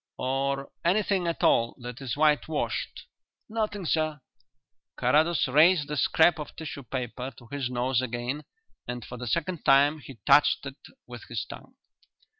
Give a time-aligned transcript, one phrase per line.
[0.17, 3.05] "Or anything at all that is whitewashed?"
[3.47, 4.21] "Nothing, sir."
[4.97, 8.43] Carrados raised the scrap of tissue paper to his nose again,
[8.87, 11.75] and for the second time he touched it with his tongue.